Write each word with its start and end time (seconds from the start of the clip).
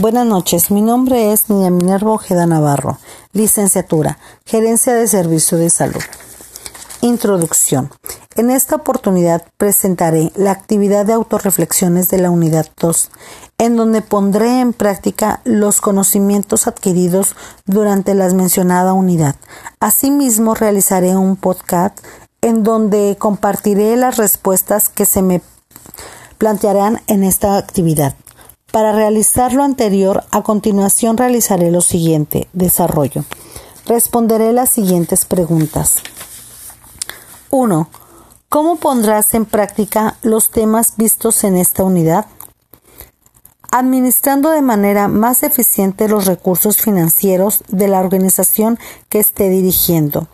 Buenas 0.00 0.26
noches, 0.26 0.70
mi 0.70 0.80
nombre 0.80 1.32
es 1.32 1.50
Niña 1.50 1.70
Minerva 1.70 2.12
Ojeda 2.12 2.46
Navarro, 2.46 2.98
licenciatura, 3.32 4.16
Gerencia 4.46 4.94
de 4.94 5.08
Servicio 5.08 5.58
de 5.58 5.70
Salud. 5.70 6.00
Introducción. 7.00 7.90
En 8.36 8.50
esta 8.50 8.76
oportunidad 8.76 9.42
presentaré 9.56 10.30
la 10.36 10.52
actividad 10.52 11.04
de 11.04 11.14
autorreflexiones 11.14 12.10
de 12.10 12.18
la 12.18 12.30
unidad 12.30 12.68
2, 12.80 13.10
en 13.58 13.76
donde 13.76 14.00
pondré 14.00 14.60
en 14.60 14.72
práctica 14.72 15.40
los 15.42 15.80
conocimientos 15.80 16.68
adquiridos 16.68 17.34
durante 17.66 18.14
la 18.14 18.32
mencionada 18.32 18.92
unidad. 18.92 19.34
Asimismo, 19.80 20.54
realizaré 20.54 21.16
un 21.16 21.34
podcast 21.34 21.98
en 22.40 22.62
donde 22.62 23.16
compartiré 23.18 23.96
las 23.96 24.16
respuestas 24.16 24.90
que 24.90 25.06
se 25.06 25.22
me 25.22 25.42
plantearán 26.38 27.00
en 27.08 27.24
esta 27.24 27.58
actividad. 27.58 28.14
Para 28.72 28.92
realizar 28.92 29.54
lo 29.54 29.62
anterior, 29.62 30.24
a 30.30 30.42
continuación 30.42 31.16
realizaré 31.16 31.70
lo 31.70 31.80
siguiente, 31.80 32.48
desarrollo. 32.52 33.24
Responderé 33.86 34.52
las 34.52 34.68
siguientes 34.68 35.24
preguntas. 35.24 35.96
1. 37.50 37.88
¿Cómo 38.50 38.76
pondrás 38.76 39.32
en 39.32 39.46
práctica 39.46 40.16
los 40.20 40.50
temas 40.50 40.98
vistos 40.98 41.44
en 41.44 41.56
esta 41.56 41.82
unidad? 41.82 42.26
Administrando 43.70 44.50
de 44.50 44.60
manera 44.60 45.08
más 45.08 45.42
eficiente 45.42 46.08
los 46.08 46.26
recursos 46.26 46.76
financieros 46.76 47.64
de 47.68 47.88
la 47.88 48.00
organización 48.00 48.78
que 49.08 49.18
esté 49.18 49.48
dirigiendo. 49.48 50.28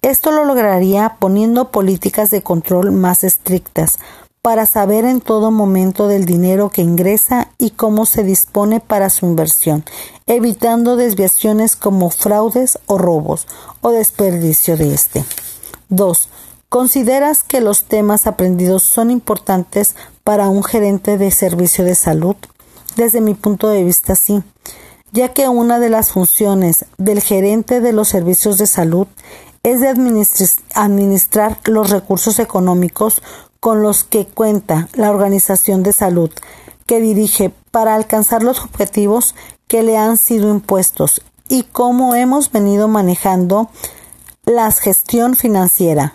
Esto 0.00 0.30
lo 0.32 0.44
lograría 0.46 1.16
poniendo 1.18 1.70
políticas 1.70 2.30
de 2.30 2.42
control 2.42 2.92
más 2.92 3.24
estrictas, 3.24 3.98
para 4.44 4.66
saber 4.66 5.06
en 5.06 5.22
todo 5.22 5.50
momento 5.50 6.06
del 6.06 6.26
dinero 6.26 6.68
que 6.68 6.82
ingresa 6.82 7.48
y 7.56 7.70
cómo 7.70 8.04
se 8.04 8.22
dispone 8.22 8.78
para 8.78 9.08
su 9.08 9.24
inversión, 9.24 9.86
evitando 10.26 10.96
desviaciones 10.96 11.76
como 11.76 12.10
fraudes 12.10 12.78
o 12.84 12.98
robos 12.98 13.46
o 13.80 13.90
desperdicio 13.90 14.76
de 14.76 14.92
este. 14.92 15.24
2. 15.88 16.28
¿Consideras 16.68 17.42
que 17.42 17.62
los 17.62 17.84
temas 17.84 18.26
aprendidos 18.26 18.82
son 18.82 19.10
importantes 19.10 19.94
para 20.24 20.50
un 20.50 20.62
gerente 20.62 21.16
de 21.16 21.30
servicio 21.30 21.82
de 21.82 21.94
salud? 21.94 22.36
Desde 22.96 23.22
mi 23.22 23.32
punto 23.32 23.70
de 23.70 23.82
vista 23.82 24.14
sí, 24.14 24.42
ya 25.10 25.32
que 25.32 25.48
una 25.48 25.78
de 25.78 25.88
las 25.88 26.10
funciones 26.10 26.84
del 26.98 27.22
gerente 27.22 27.80
de 27.80 27.94
los 27.94 28.08
servicios 28.08 28.58
de 28.58 28.66
salud 28.66 29.06
es 29.64 29.80
de 29.80 29.88
administrar 30.74 31.58
los 31.64 31.88
recursos 31.88 32.38
económicos 32.38 33.22
con 33.64 33.82
los 33.82 34.04
que 34.04 34.26
cuenta 34.26 34.88
la 34.92 35.08
organización 35.08 35.82
de 35.82 35.94
salud 35.94 36.30
que 36.84 37.00
dirige 37.00 37.50
para 37.70 37.94
alcanzar 37.94 38.42
los 38.42 38.60
objetivos 38.60 39.34
que 39.68 39.82
le 39.82 39.96
han 39.96 40.18
sido 40.18 40.50
impuestos 40.50 41.22
y 41.48 41.62
cómo 41.62 42.14
hemos 42.14 42.52
venido 42.52 42.88
manejando 42.88 43.70
la 44.44 44.70
gestión 44.70 45.34
financiera 45.34 46.12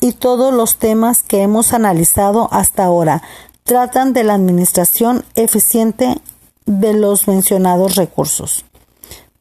y 0.00 0.14
todos 0.14 0.52
los 0.52 0.78
temas 0.78 1.22
que 1.22 1.42
hemos 1.42 1.72
analizado 1.74 2.48
hasta 2.50 2.86
ahora 2.86 3.22
tratan 3.62 4.12
de 4.12 4.24
la 4.24 4.34
administración 4.34 5.24
eficiente 5.36 6.20
de 6.66 6.92
los 6.92 7.28
mencionados 7.28 7.94
recursos. 7.94 8.64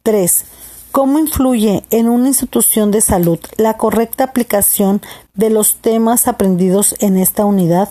3. 0.03 0.45
¿Cómo 0.91 1.19
influye 1.19 1.83
en 1.91 2.09
una 2.09 2.29
institución 2.29 2.89
de 2.89 3.01
salud 3.01 3.39
la 3.57 3.77
correcta 3.77 4.23
aplicación 4.23 5.01
de 5.35 5.51
los 5.51 5.75
temas 5.75 6.27
aprendidos 6.27 6.95
en 6.99 7.17
esta 7.17 7.45
unidad? 7.45 7.89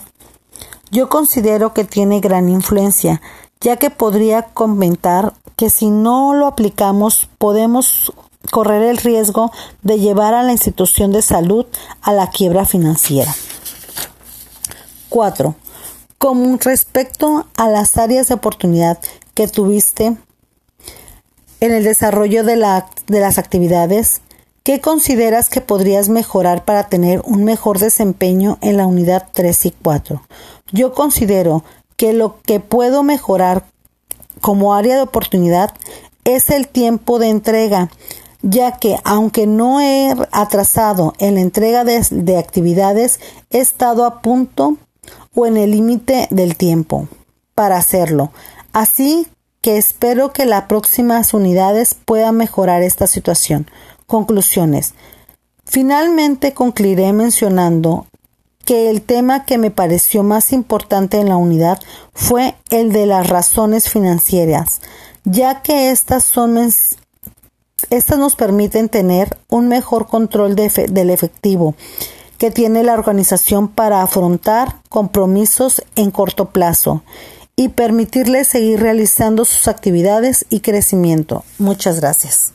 Yo 0.91 1.07
considero 1.07 1.73
que 1.73 1.85
tiene 1.85 2.19
gran 2.19 2.49
influencia, 2.49 3.21
ya 3.61 3.77
que 3.77 3.89
podría 3.89 4.43
comentar 4.53 5.33
que 5.55 5.69
si 5.69 5.89
no 5.89 6.33
lo 6.33 6.47
aplicamos 6.47 7.29
podemos 7.37 8.11
correr 8.51 8.83
el 8.83 8.97
riesgo 8.97 9.51
de 9.81 9.99
llevar 9.99 10.33
a 10.33 10.43
la 10.43 10.51
institución 10.51 11.13
de 11.13 11.21
salud 11.21 11.65
a 12.01 12.11
la 12.11 12.29
quiebra 12.29 12.65
financiera. 12.65 13.33
4. 15.07 15.55
Con 16.17 16.59
respecto 16.59 17.45
a 17.55 17.69
las 17.69 17.97
áreas 17.97 18.27
de 18.27 18.33
oportunidad 18.33 18.99
que 19.33 19.47
tuviste 19.47 20.17
en 21.59 21.73
el 21.73 21.83
desarrollo 21.83 22.43
de, 22.43 22.55
las 22.55 23.37
actividades, 23.37 24.21
¿qué 24.63 24.79
consideras 24.79 25.49
que 25.49 25.61
podrías 25.61 26.09
mejorar 26.09 26.63
para 26.63 26.87
tener 26.87 27.21
un 27.25 27.43
mejor 27.43 27.79
desempeño 27.79 28.57
en 28.61 28.77
la 28.77 28.87
unidad 28.87 29.27
3 29.33 29.65
y 29.65 29.71
4? 29.71 30.21
Yo 30.71 30.93
considero 30.93 31.63
que 31.97 32.13
lo 32.13 32.39
que 32.41 32.59
puedo 32.59 33.03
mejorar 33.03 33.65
como 34.41 34.73
área 34.73 34.95
de 34.95 35.01
oportunidad 35.01 35.73
es 36.23 36.49
el 36.49 36.67
tiempo 36.67 37.19
de 37.19 37.29
entrega, 37.29 37.89
ya 38.41 38.77
que 38.77 38.97
aunque 39.03 39.47
no 39.47 39.81
he 39.81 40.15
atrasado 40.31 41.13
en 41.17 41.35
la 41.35 41.41
entrega 41.41 41.83
de, 41.83 42.05
de 42.09 42.37
actividades, 42.37 43.19
he 43.49 43.59
estado 43.59 44.05
a 44.05 44.21
punto 44.21 44.77
o 45.35 45.45
en 45.45 45.57
el 45.57 45.71
límite 45.71 46.27
del 46.29 46.55
tiempo 46.55 47.09
para 47.53 47.77
hacerlo. 47.77 48.31
Así 48.71 49.27
que 49.61 49.77
espero 49.77 50.31
que 50.31 50.45
las 50.45 50.63
próximas 50.63 51.33
unidades 51.33 51.93
puedan 51.93 52.37
mejorar 52.37 52.81
esta 52.83 53.07
situación. 53.07 53.69
Conclusiones. 54.07 54.93
Finalmente 55.65 56.53
concluiré 56.53 57.13
mencionando 57.13 58.07
que 58.65 58.89
el 58.89 59.01
tema 59.01 59.45
que 59.45 59.57
me 59.57 59.71
pareció 59.71 60.23
más 60.23 60.53
importante 60.53 61.19
en 61.19 61.29
la 61.29 61.37
unidad 61.37 61.79
fue 62.13 62.55
el 62.69 62.91
de 62.91 63.05
las 63.05 63.27
razones 63.27 63.89
financieras, 63.89 64.81
ya 65.25 65.61
que 65.61 65.89
estas 65.89 66.23
son 66.23 66.57
estas 67.89 68.19
nos 68.19 68.35
permiten 68.35 68.89
tener 68.89 69.37
un 69.49 69.67
mejor 69.67 70.07
control 70.07 70.55
del 70.55 71.09
efectivo 71.09 71.75
que 72.37 72.51
tiene 72.51 72.83
la 72.83 72.93
organización 72.93 73.67
para 73.67 74.01
afrontar 74.01 74.75
compromisos 74.89 75.83
en 75.95 76.11
corto 76.11 76.51
plazo 76.51 77.03
y 77.59 77.67
permitirles 77.67 78.47
seguir 78.47 78.79
realizando 78.79 79.43
sus 79.43 79.67
actividades 79.67 80.45
y 80.49 80.61
crecimiento. 80.61 81.43
Muchas 81.57 81.99
gracias. 81.99 82.53